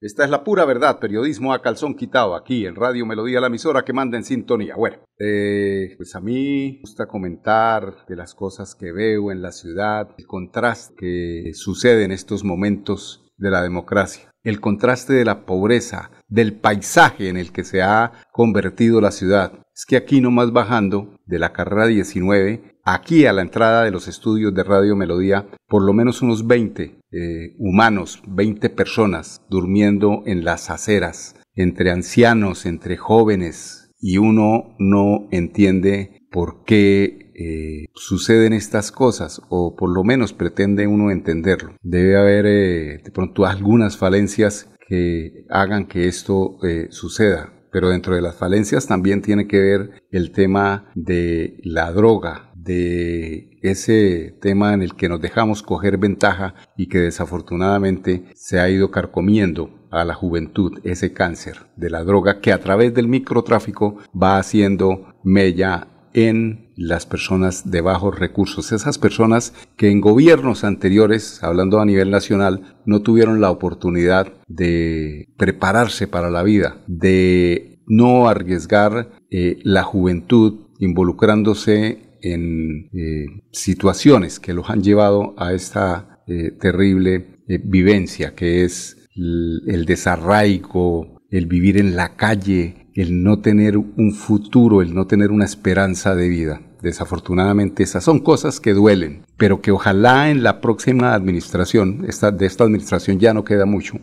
[0.00, 3.84] Esta es la pura verdad, periodismo a calzón quitado, aquí en Radio Melodía, la emisora
[3.84, 4.76] que manda en sintonía.
[4.76, 9.50] Bueno, eh, pues a mí me gusta comentar de las cosas que veo en la
[9.50, 15.44] ciudad, el contraste que sucede en estos momentos de la democracia, el contraste de la
[15.44, 19.52] pobreza, del paisaje en el que se ha convertido la ciudad.
[19.74, 24.08] Es que aquí nomás bajando de la carrera 19 aquí a la entrada de los
[24.08, 30.44] estudios de Radio Melodía, por lo menos unos 20 eh, humanos, 20 personas durmiendo en
[30.44, 38.90] las aceras, entre ancianos, entre jóvenes, y uno no entiende por qué eh, suceden estas
[38.90, 41.76] cosas, o por lo menos pretende uno entenderlo.
[41.82, 46.56] Debe haber eh, de pronto algunas falencias que hagan que esto
[46.88, 52.52] suceda pero dentro de las falencias también tiene que ver el tema de la droga,
[52.54, 58.68] de ese tema en el que nos dejamos coger ventaja y que desafortunadamente se ha
[58.68, 63.96] ido carcomiendo a la juventud, ese cáncer de la droga que a través del microtráfico
[64.14, 65.88] va haciendo mella
[66.26, 72.10] en las personas de bajos recursos, esas personas que en gobiernos anteriores, hablando a nivel
[72.10, 79.82] nacional, no tuvieron la oportunidad de prepararse para la vida, de no arriesgar eh, la
[79.82, 88.64] juventud involucrándose en eh, situaciones que los han llevado a esta eh, terrible vivencia que
[88.64, 95.06] es el, desarraigo, el vivir en la calle, el no tener un futuro, el no
[95.06, 96.60] tener una esperanza de vida.
[96.82, 102.46] Desafortunadamente esas son cosas que duelen, pero que ojalá en la próxima administración, esta, de
[102.46, 103.98] esta administración ya no queda mucho,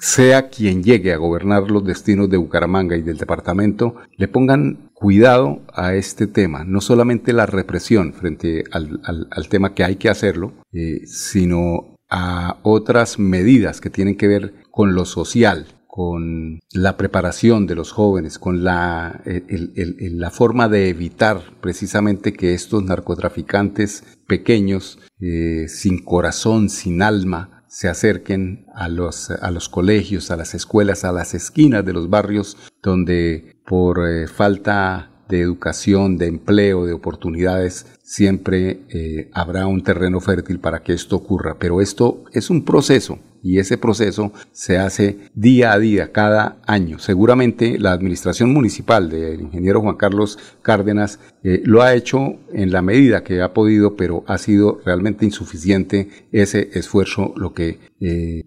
[0.00, 5.60] sea quien llegue a gobernar los destinos de Bucaramanga y del departamento, le pongan cuidado
[5.72, 11.02] a este tema, no solamente la represión frente al, tema que hay que hacerlo, eh,
[11.06, 17.74] sino a otras medidas que tienen que ver con lo social, con la preparación de
[17.74, 26.04] los jóvenes, con la, la forma de evitar precisamente que estos narcotraficantes pequeños, eh, sin
[26.04, 31.32] corazón, sin alma, se acerquen a los, a los colegios, a las escuelas, a las
[31.32, 38.80] esquinas de los barrios donde por eh, falta de educación, de empleo, de oportunidades, siempre
[38.88, 41.56] eh, habrá un terreno fértil para que esto ocurra.
[41.58, 46.98] Pero esto es un proceso y ese proceso se hace día a día, cada año.
[46.98, 52.82] Seguramente la administración municipal del ingeniero Juan Carlos Cárdenas eh, lo ha hecho en la
[52.82, 57.78] medida que ha podido, pero ha sido realmente insuficiente ese esfuerzo, lo que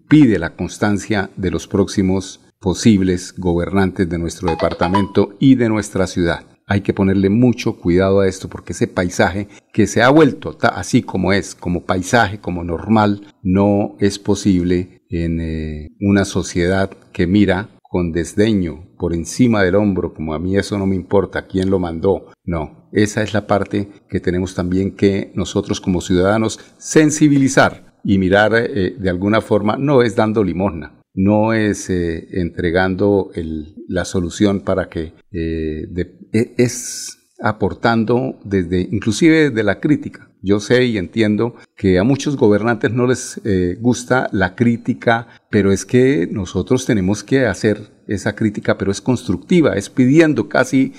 [0.08, 6.49] pide la constancia de los próximos posibles gobernantes de nuestro departamento y de nuestra ciudad.
[6.70, 11.02] Hay que ponerle mucho cuidado a esto porque ese paisaje que se ha vuelto así
[11.02, 17.70] como es, como paisaje, como normal, no es posible en eh, una sociedad que mira
[17.82, 21.80] con desdeño por encima del hombro, como a mí eso no me importa, quién lo
[21.80, 22.26] mandó.
[22.44, 28.54] No, esa es la parte que tenemos también que nosotros como ciudadanos sensibilizar y mirar
[28.54, 33.30] eh, de alguna forma, no es dando limosna, no es eh, entregando
[33.88, 35.88] la solución para que eh,
[36.32, 40.30] e, es aportando desde inclusive desde la crítica.
[40.42, 45.70] Yo sé y entiendo que a muchos gobernantes no les eh, gusta la crítica, pero
[45.70, 50.94] es que nosotros tenemos que hacer esa crítica, pero es constructiva, es pidiendo, casi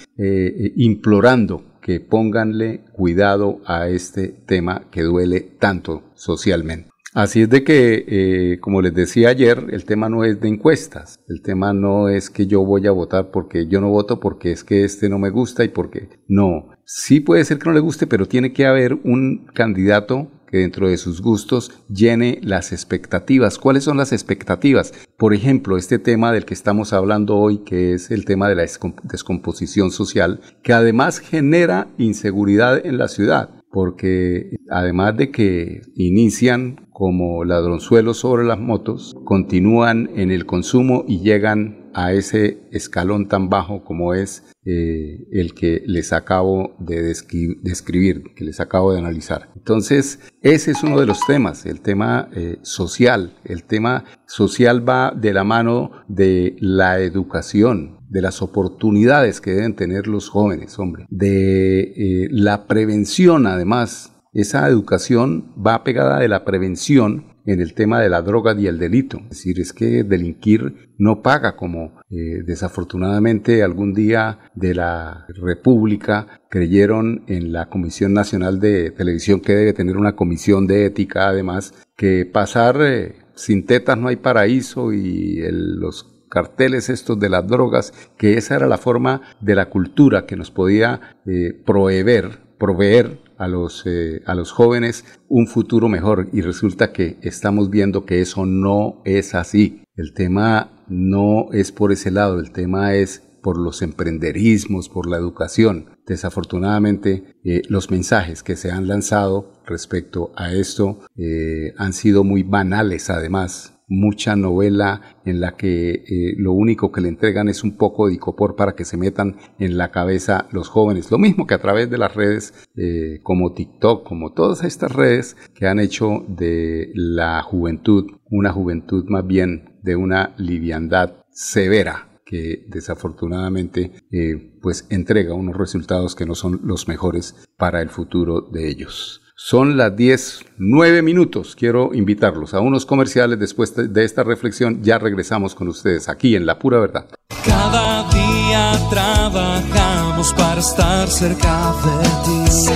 [0.75, 6.90] implorando que pónganle cuidado a este tema que duele tanto socialmente.
[7.13, 11.19] Así es de que, eh, como les decía ayer, el tema no es de encuestas,
[11.27, 14.63] el tema no es que yo voy a votar porque yo no voto porque es
[14.63, 16.69] que este no me gusta y porque no.
[16.85, 20.87] Sí puede ser que no le guste, pero tiene que haber un candidato que dentro
[20.87, 23.57] de sus gustos llene las expectativas.
[23.57, 24.93] ¿Cuáles son las expectativas?
[25.17, 28.65] Por ejemplo, este tema del que estamos hablando hoy, que es el tema de la
[29.03, 37.43] descomposición social, que además genera inseguridad en la ciudad porque además de que inician como
[37.45, 43.83] ladronzuelos sobre las motos, continúan en el consumo y llegan a ese escalón tan bajo
[43.83, 49.49] como es eh, el que les acabo de describir, que les acabo de analizar.
[49.55, 53.33] Entonces, ese es uno de los temas, el tema eh, social.
[53.45, 59.75] El tema social va de la mano de la educación, de las oportunidades que deben
[59.75, 64.11] tener los jóvenes, hombre, de eh, la prevención además.
[64.33, 68.79] Esa educación va pegada de la prevención en el tema de la droga y el
[68.79, 69.17] delito.
[69.23, 76.39] Es decir, es que delinquir no paga como eh, desafortunadamente algún día de la República
[76.49, 81.73] creyeron en la Comisión Nacional de Televisión que debe tener una comisión de ética además,
[81.97, 87.93] que pasar eh, sin tetas no hay paraíso y los carteles estos de las drogas,
[88.17, 93.83] que esa era la forma de la cultura que nos podía eh, proveer a los,
[93.87, 99.01] eh, a los jóvenes un futuro mejor y resulta que estamos viendo que eso no
[99.03, 99.83] es así.
[99.95, 105.17] El tema no es por ese lado, el tema es por los emprenderismos, por la
[105.17, 105.87] educación.
[106.05, 112.43] Desafortunadamente, eh, los mensajes que se han lanzado respecto a esto eh, han sido muy
[112.43, 117.75] banales además mucha novela en la que eh, lo único que le entregan es un
[117.75, 121.11] poco de icopor para que se metan en la cabeza los jóvenes.
[121.11, 125.35] Lo mismo que a través de las redes eh, como TikTok, como todas estas redes
[125.53, 132.65] que han hecho de la juventud una juventud más bien de una liviandad severa que
[132.69, 138.69] desafortunadamente eh, pues entrega unos resultados que no son los mejores para el futuro de
[138.69, 139.21] ellos.
[139.43, 141.55] Son las 10, 9 minutos.
[141.55, 143.39] Quiero invitarlos a unos comerciales.
[143.39, 147.07] Después de esta reflexión ya regresamos con ustedes aquí en La Pura Verdad.
[147.43, 152.71] Cada día trabajamos para estar cerca de ti.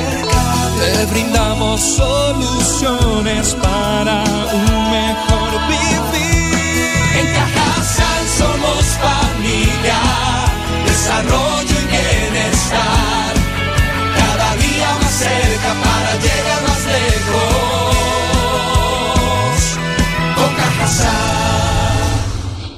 [0.79, 6.57] Te brindamos soluciones para un mejor vivir.
[7.19, 10.25] En Cajasal somos familia,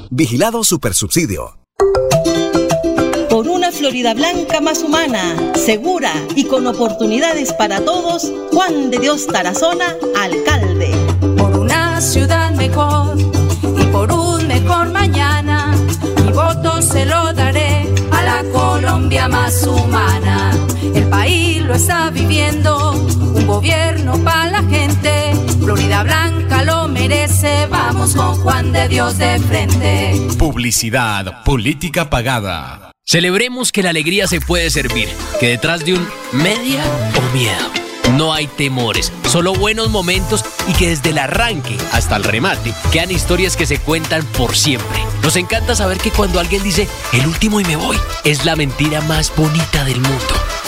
[0.09, 1.57] Vigilado Supersubsidio.
[3.29, 9.27] Por una Florida Blanca más humana, segura y con oportunidades para todos, Juan de Dios
[9.27, 10.89] Tarazona, alcalde.
[11.37, 15.75] Por una ciudad mejor y por un mejor mañana,
[16.25, 20.51] mi voto se lo daré a la Colombia más humana.
[20.95, 25.33] El país lo está viviendo, un gobierno para la gente,
[25.67, 30.17] Florida Blanca lo merece, vamos con Juan de Dios de frente.
[30.39, 32.93] Publicidad, política pagada.
[33.03, 35.09] Celebremos que la alegría se puede servir,
[35.41, 36.81] que detrás de un media
[37.17, 37.69] o miedo
[38.15, 43.11] no hay temores, solo buenos momentos y que desde el arranque hasta el remate quedan
[43.11, 44.99] historias que se cuentan por siempre.
[45.21, 49.01] Nos encanta saber que cuando alguien dice el último y me voy, es la mentira
[49.01, 50.33] más bonita del mundo.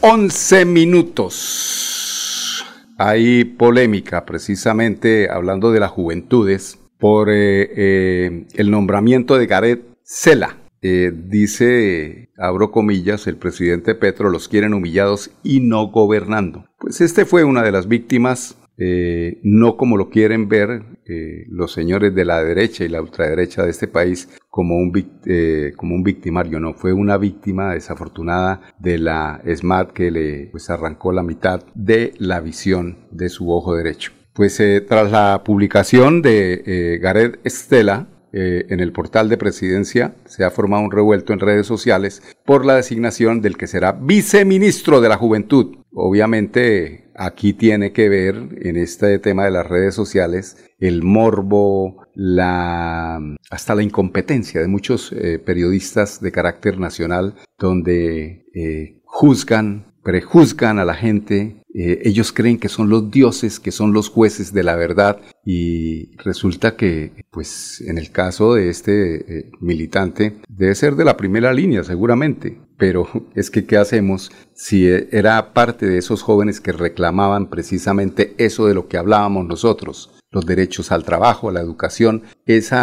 [0.00, 2.64] 11 minutos.
[2.98, 10.56] Hay polémica precisamente hablando de las juventudes por eh, eh, el nombramiento de Gareth Sela.
[10.82, 16.66] Eh, dice, abro comillas, el presidente Petro los quieren humillados y no gobernando.
[16.78, 21.72] Pues este fue una de las víctimas eh, no como lo quieren ver eh, los
[21.72, 24.92] señores de la derecha y la ultraderecha de este país como un,
[25.26, 30.70] eh, como un victimario, no, fue una víctima desafortunada de la SMART que le pues,
[30.70, 34.12] arrancó la mitad de la visión de su ojo derecho.
[34.32, 40.84] Pues tras la publicación de Gareth Estela, en el portal de presidencia se ha formado
[40.84, 45.78] un revuelto en redes sociales por la designación del que será viceministro de la juventud.
[45.92, 53.20] Obviamente aquí tiene que ver en este tema de las redes sociales el morbo, la
[53.50, 60.84] hasta la incompetencia de muchos eh, periodistas de carácter nacional donde eh, juzgan, prejuzgan a
[60.84, 64.76] la gente, eh, ellos creen que son los dioses, que son los jueces de la
[64.76, 71.16] verdad y resulta que, pues en el caso de este militante, debe ser de la
[71.16, 76.72] primera línea seguramente, pero es que, ¿qué hacemos si era parte de esos jóvenes que
[76.72, 80.10] reclamaban precisamente eso de lo que hablábamos nosotros?
[80.30, 82.76] Los derechos al trabajo, a la educación, ese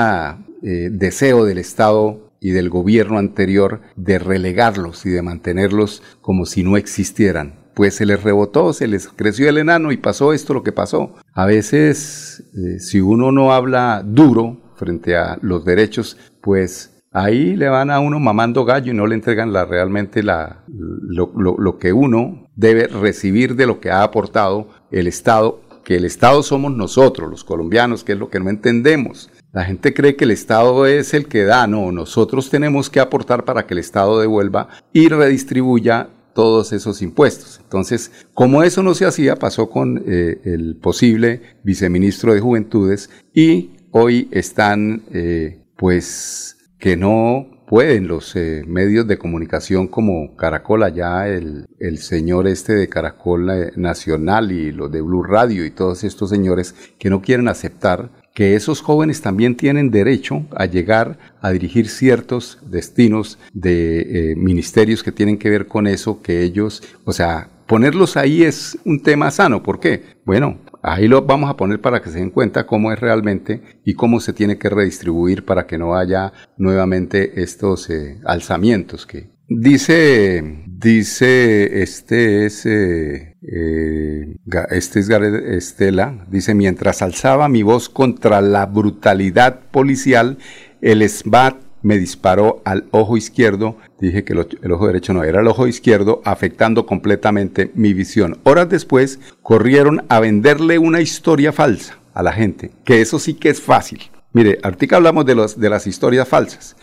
[0.64, 6.64] eh, deseo del Estado y del gobierno anterior de relegarlos y de mantenerlos como si
[6.64, 7.56] no existieran.
[7.74, 11.16] Pues se les rebotó, se les creció el enano y pasó esto lo que pasó.
[11.34, 17.70] A veces, eh, si uno no habla duro frente a los derechos, pues ahí le
[17.70, 21.94] van a uno mamando gallo y no le entregan la, realmente la, lo, lo que
[21.94, 27.30] uno debe recibir de lo que ha aportado el Estado que el Estado somos nosotros,
[27.30, 29.30] los colombianos, que es lo que no entendemos.
[29.54, 33.46] La gente cree que el Estado es el que da, no, nosotros tenemos que aportar
[33.46, 37.60] para que el Estado devuelva y redistribuya todos esos impuestos.
[37.64, 43.70] Entonces, como eso no se hacía, pasó con eh, el posible viceministro de Juventudes y
[43.92, 51.28] hoy están, eh, pues, que no pueden los eh, medios de comunicación como Caracol, allá
[51.28, 56.30] el, el señor este de Caracol Nacional y los de Blue Radio y todos estos
[56.30, 61.88] señores que no quieren aceptar que esos jóvenes también tienen derecho a llegar a dirigir
[61.88, 67.50] ciertos destinos de eh, ministerios que tienen que ver con eso, que ellos, o sea,
[67.66, 69.64] ponerlos ahí es un tema sano.
[69.64, 70.04] ¿Por qué?
[70.26, 73.96] Bueno, ahí lo vamos a poner para que se den cuenta cómo es realmente y
[73.96, 80.64] cómo se tiene que redistribuir para que no haya nuevamente estos eh, alzamientos que dice
[80.68, 84.38] dice este es eh, eh,
[84.72, 90.38] este es Gareth Estela, dice, mientras alzaba mi voz contra la brutalidad policial,
[90.82, 95.48] el SBAT me disparó al ojo izquierdo, dije que el ojo derecho no era el
[95.48, 98.40] ojo izquierdo, afectando completamente mi visión.
[98.42, 103.50] Horas después corrieron a venderle una historia falsa a la gente, que eso sí que
[103.50, 104.02] es fácil.
[104.34, 106.76] Mire, ahorita hablamos de, los, de las historias falsas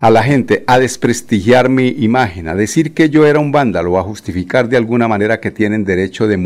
[0.00, 4.04] a la gente a desprestigiar mi imagen, a decir que yo era un vándalo, a
[4.04, 6.36] justificar de alguna manera que tienen derecho de,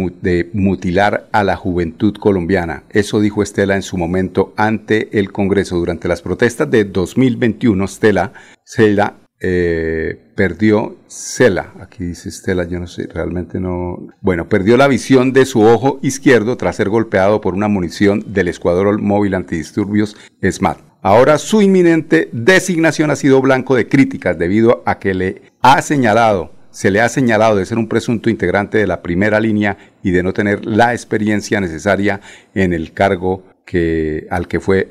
[0.52, 2.84] mutilar a la juventud colombiana.
[2.90, 5.76] Eso dijo Estela en su momento ante el Congreso.
[5.76, 8.32] Durante las protestas de 2021, Estela,
[8.64, 13.98] Estela eh, perdió Cela, aquí dice Estela, yo no sé, realmente no.
[14.22, 18.48] Bueno, perdió la visión de su ojo izquierdo tras ser golpeado por una munición del
[18.48, 20.91] Escuadrón Móvil Antidisturbios SMAT.
[21.04, 26.52] Ahora su inminente designación ha sido blanco de críticas debido a que le ha señalado,
[26.70, 30.22] se le ha señalado de ser un presunto integrante de la primera línea y de
[30.22, 32.20] no tener la experiencia necesaria
[32.54, 34.90] en el cargo que, al, que fue,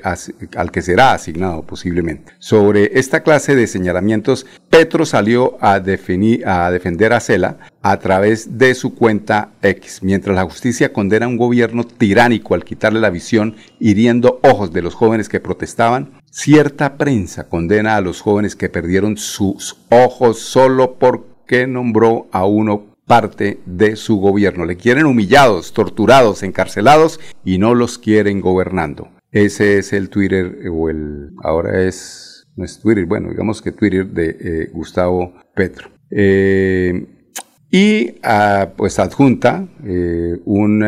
[0.56, 2.32] al que será asignado posiblemente.
[2.38, 8.58] Sobre esta clase de señalamientos, Petro salió a, definir, a defender a Cela a través
[8.58, 13.10] de su cuenta X, mientras la justicia condena a un gobierno tiránico al quitarle la
[13.10, 16.12] visión, hiriendo ojos de los jóvenes que protestaban.
[16.30, 22.91] Cierta prensa condena a los jóvenes que perdieron sus ojos solo porque nombró a uno
[23.12, 24.64] parte de su gobierno.
[24.64, 29.10] Le quieren humillados, torturados, encarcelados y no los quieren gobernando.
[29.30, 34.06] Ese es el Twitter o el ahora es no es Twitter, bueno, digamos que Twitter
[34.06, 35.90] de eh, Gustavo Petro.
[36.10, 37.06] Eh,
[37.70, 40.82] y ah, pues adjunta eh, un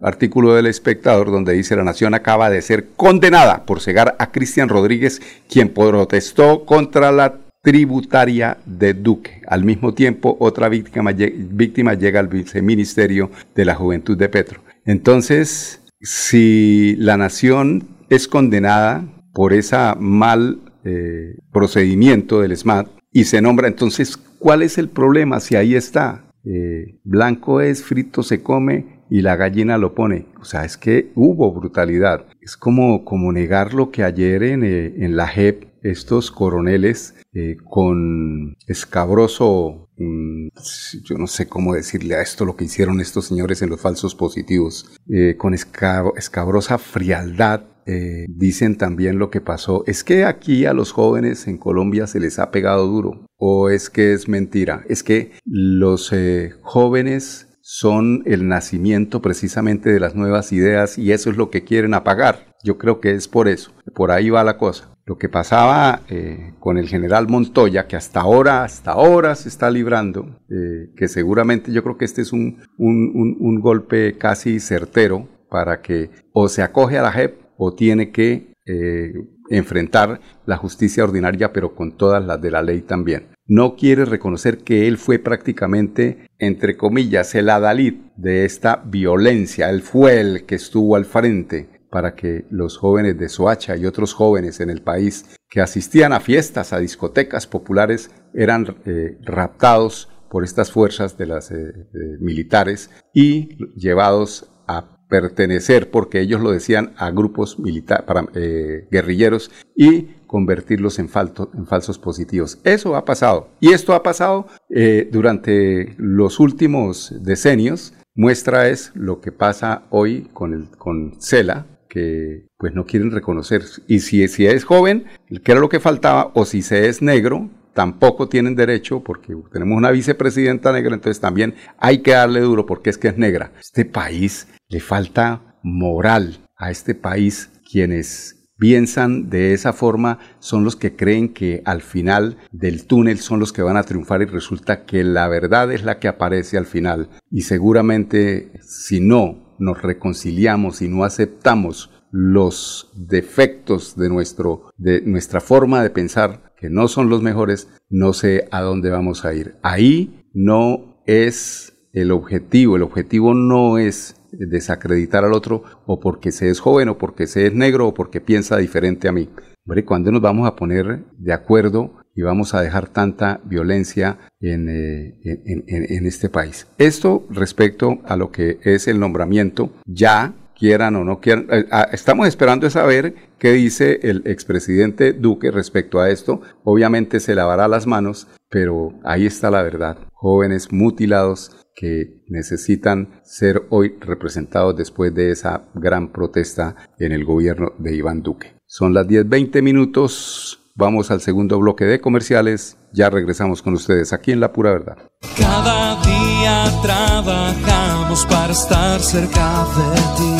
[0.00, 4.70] artículo del espectador donde dice la nación acaba de ser condenada por cegar a Cristian
[4.70, 9.40] Rodríguez, quien protestó contra la tributaria de Duque.
[9.46, 14.60] Al mismo tiempo, otra víctima, víctima llega al viceministerio de la Juventud de Petro.
[14.84, 23.40] Entonces, si la nación es condenada por ese mal eh, procedimiento del SMAT y se
[23.40, 26.24] nombra, entonces, ¿cuál es el problema si ahí está?
[26.44, 30.26] Eh, blanco es, frito se come y la gallina lo pone.
[30.40, 32.26] O sea, es que hubo brutalidad.
[32.40, 37.56] Es como, como negar lo que ayer en, eh, en la JEP estos coroneles eh,
[37.64, 43.70] con escabroso, yo no sé cómo decirle a esto lo que hicieron estos señores en
[43.70, 47.64] los falsos positivos, eh, con escabrosa frialdad.
[47.84, 49.82] Eh, dicen también lo que pasó.
[49.88, 53.26] Es que aquí a los jóvenes en Colombia se les ha pegado duro.
[53.38, 54.84] O es que es mentira.
[54.88, 56.14] Es que los
[56.62, 61.94] jóvenes son el nacimiento precisamente de las nuevas ideas y eso es lo que quieren
[61.94, 62.52] apagar.
[62.62, 63.72] Yo creo que es por eso.
[63.94, 64.91] Por ahí va la cosa.
[65.04, 69.68] Lo que pasaba eh, con el general Montoya, que hasta ahora, hasta ahora se está
[69.68, 75.82] librando, eh, que seguramente yo creo que este es un, un, golpe casi certero para
[75.82, 79.12] que o se acoge a la JEP o tiene que eh,
[79.50, 83.26] enfrentar la justicia ordinaria, pero con todas las de la ley también.
[83.46, 89.68] No quiere reconocer que él fue prácticamente, entre comillas, el adalid de esta violencia.
[89.68, 94.14] Él fue el que estuvo al frente para que los jóvenes de Soacha y otros
[94.14, 100.42] jóvenes en el país que asistían a fiestas, a discotecas populares, eran eh, raptados por
[100.42, 101.74] estas fuerzas de las eh,
[102.18, 110.04] militares y llevados a pertenecer, porque ellos lo decían, a grupos militares, eh, guerrilleros y
[110.26, 112.58] convertirlos en, falsos positivos.
[112.64, 113.50] Eso ha pasado.
[113.60, 117.92] Y esto ha pasado eh, durante los últimos decenios.
[118.14, 123.62] Muestra es lo que pasa hoy con, el, con CELA, que pues no quieren reconocer.
[123.86, 125.04] Y si, si es joven,
[125.44, 129.76] que era lo que faltaba, o si se es negro, tampoco tienen derecho porque tenemos
[129.76, 133.52] una vicepresidenta negra, entonces también hay que darle duro porque es que es negra.
[133.60, 140.76] Este país le falta moral a este país quienes piensan de esa forma son los
[140.76, 144.84] que creen que al final del túnel son los que van a triunfar y resulta
[144.86, 150.82] que la verdad es la que aparece al final y seguramente si no nos reconciliamos
[150.82, 157.08] y no aceptamos los defectos de, nuestro, de nuestra forma de pensar, que no son
[157.08, 159.56] los mejores, no sé a dónde vamos a ir.
[159.62, 166.48] Ahí no es el objetivo, el objetivo no es desacreditar al otro o porque se
[166.48, 169.28] es joven o porque se es negro o porque piensa diferente a mí.
[169.64, 174.68] Hombre, ¿cuándo nos vamos a poner de acuerdo y vamos a dejar tanta violencia en,
[174.68, 176.66] eh, en, este país?
[176.78, 181.46] Esto respecto a lo que es el nombramiento ya quieran o no quieran.
[181.50, 186.40] Eh, ah, estamos esperando saber qué dice el expresidente Duque respecto a esto.
[186.62, 189.98] Obviamente se lavará las manos, pero ahí está la verdad.
[190.12, 197.72] Jóvenes mutilados que necesitan ser hoy representados después de esa gran protesta en el gobierno
[197.78, 198.54] de Iván Duque.
[198.66, 200.61] Son las 10.20 minutos.
[200.74, 202.78] Vamos al segundo bloque de comerciales.
[202.92, 204.96] Ya regresamos con ustedes aquí en La Pura Verdad.
[205.36, 210.32] Cada día trabajamos para estar cerca de ti.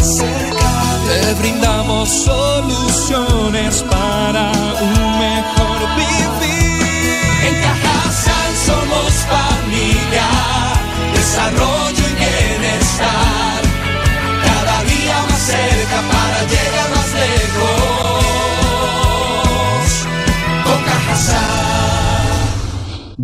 [1.06, 6.80] Te brindamos soluciones para un mejor vivir.
[7.46, 10.28] En Cajasal somos familia,
[11.12, 13.60] desarrollo y bienestar.
[14.46, 17.71] Cada día más cerca para llegar más lejos.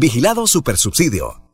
[0.00, 1.48] Vigilado Supersubsidio.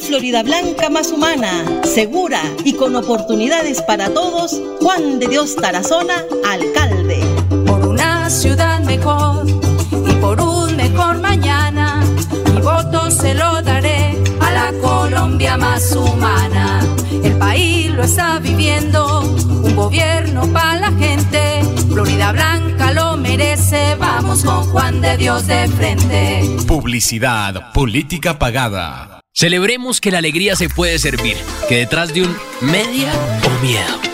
[0.00, 7.20] Florida Blanca más humana, segura y con oportunidades para todos, Juan de Dios Tarazona, alcalde.
[7.66, 12.04] Por una ciudad mejor y por un mejor mañana,
[12.52, 16.80] mi voto se lo daré a la Colombia más humana.
[17.22, 21.62] El país lo está viviendo, un gobierno para la gente.
[21.88, 26.64] Florida Blanca lo merece, vamos con Juan de Dios de frente.
[26.68, 29.20] Publicidad, política pagada.
[29.32, 31.36] Celebremos que la alegría se puede servir,
[31.68, 33.12] que detrás de un media
[33.44, 34.13] o miedo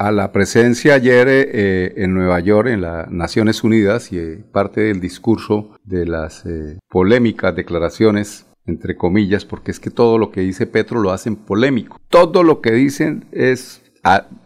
[0.00, 4.80] a la presencia ayer eh, en Nueva York, en las Naciones Unidas, y eh, parte
[4.80, 10.40] del discurso de las eh, polémicas declaraciones, entre comillas, porque es que todo lo que
[10.40, 12.00] dice Petro lo hacen polémico.
[12.08, 13.82] Todo lo que dicen es,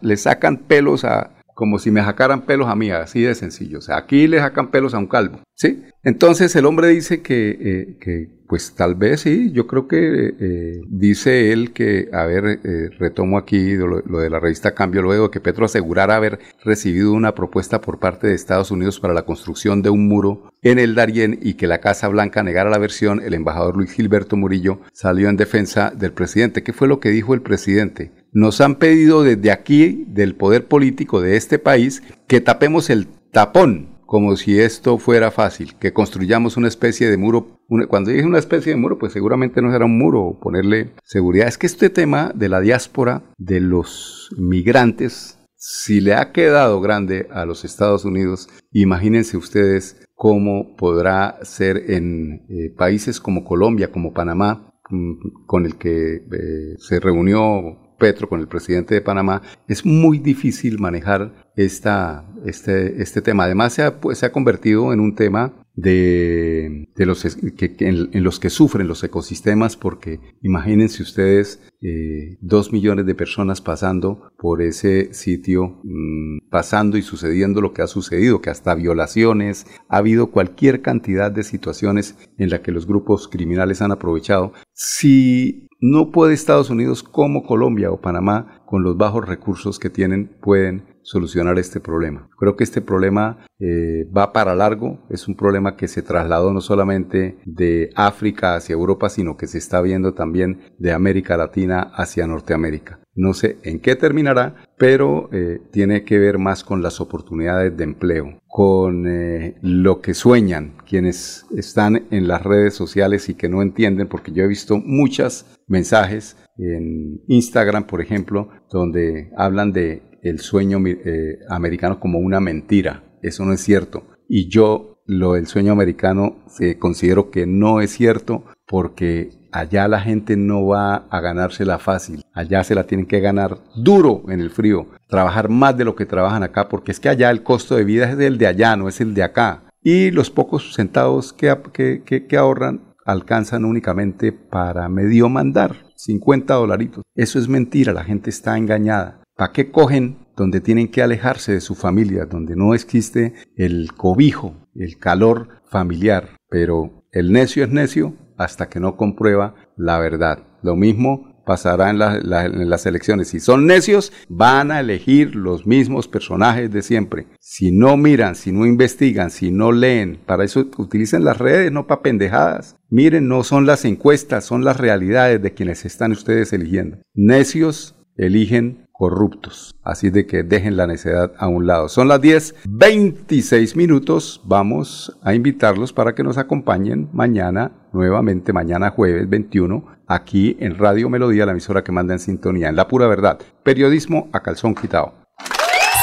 [0.01, 3.79] le sacan pelos a, como si me sacaran pelos a mí, así de sencillo.
[3.79, 5.83] O sea, aquí le sacan pelos a un calvo, ¿sí?
[6.03, 11.51] Entonces el hombre dice que, que pues tal vez sí, yo creo que eh, dice
[11.51, 15.65] él que, a ver, eh, retomo aquí lo, de la revista Cambio luego, que Petro
[15.65, 20.07] asegurara haber recibido una propuesta por parte de Estados Unidos para la construcción de un
[20.07, 23.91] muro en el Darién y que la Casa Blanca negara la versión, el embajador Luis
[23.91, 26.63] Gilberto Murillo salió en defensa del presidente.
[26.63, 28.11] ¿Qué fue lo que dijo el presidente?
[28.35, 33.95] Nos han pedido desde aquí, del poder político de este país, que tapemos el tapón
[34.05, 37.61] como si esto fuera fácil, que construyamos una especie de muro.
[37.87, 41.47] cuando dije una especie de muro, pues seguramente no será un muro, ponerle seguridad.
[41.47, 47.29] Es que este tema de la diáspora, de los migrantes, si le ha quedado grande
[47.31, 54.13] a los Estados Unidos, imagínense ustedes cómo podrá ser en eh, países como Colombia, como
[54.13, 59.85] Panamá, mm, con el que eh, se reunió Petro, con el presidente de Panamá, es
[59.85, 63.45] muy difícil manejar esta, este, este tema.
[63.45, 67.23] Además, se ha, pues, se ha convertido en un tema de, los
[67.57, 73.61] que, en, los que sufren los ecosistemas, porque imagínense ustedes eh, dos millones de personas
[73.61, 79.67] pasando por ese sitio, mm, pasando y sucediendo lo que ha sucedido, que hasta violaciones,
[79.89, 84.53] ha habido cualquier cantidad de situaciones en las que los grupos criminales han aprovechado.
[84.77, 90.27] Si no puede Estados Unidos como Colombia o Panamá, con los bajos recursos que tienen,
[90.41, 92.27] pueden solucionar este problema.
[92.37, 96.61] Creo que este problema eh, va para largo, es un problema que se trasladó no
[96.61, 102.27] solamente de África hacia Europa, sino que se está viendo también de América Latina hacia
[102.27, 102.99] Norteamérica.
[103.13, 107.83] No sé en qué terminará, pero eh, tiene que ver más con las oportunidades de
[107.85, 113.61] empleo, con eh, lo que sueñan quienes están en las redes sociales y que no
[113.61, 120.39] entienden, porque yo he visto muchos mensajes en Instagram, por ejemplo, donde hablan de el
[120.39, 123.03] sueño eh, americano como una mentira.
[123.21, 124.03] Eso no es cierto.
[124.27, 130.01] Y yo lo del sueño americano eh, considero que no es cierto porque allá la
[130.01, 132.23] gente no va a ganársela fácil.
[132.33, 134.87] Allá se la tienen que ganar duro en el frío.
[135.07, 138.11] Trabajar más de lo que trabajan acá porque es que allá el costo de vida
[138.11, 139.63] es el de allá, no es el de acá.
[139.83, 141.55] Y los pocos centavos que,
[142.03, 147.03] que, que ahorran alcanzan únicamente para medio mandar, 50 dolaritos.
[147.13, 149.21] Eso es mentira, la gente está engañada.
[149.35, 154.55] ¿Para qué cogen donde tienen que alejarse de su familia, donde no existe el cobijo,
[154.73, 156.37] el calor familiar?
[156.49, 160.47] Pero el necio es necio hasta que no comprueba la verdad.
[160.61, 163.27] Lo mismo pasará en, las elecciones.
[163.27, 167.27] Si son necios, van a elegir los mismos personajes de siempre.
[167.41, 171.87] Si no miran, si no investigan, si no leen, para eso utilicen las redes, no
[171.87, 172.77] para pendejadas.
[172.89, 176.97] Miren, no son las encuestas, son las realidades de quienes están ustedes eligiendo.
[177.13, 179.75] Necios eligen corruptos.
[179.83, 181.89] Así de que dejen la necedad a un lado.
[181.89, 184.41] Son las 10, 26 minutos.
[184.45, 191.09] Vamos a invitarlos para que nos acompañen mañana, nuevamente mañana jueves 21, aquí en Radio
[191.09, 193.39] Melodía, la emisora que manda en sintonía, en la pura verdad.
[193.63, 195.24] Periodismo a calzón quitado.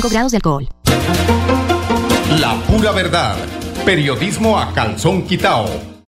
[0.00, 0.68] grados de alcohol.
[2.40, 3.36] La pura verdad.
[3.84, 5.93] Periodismo a calzón quitao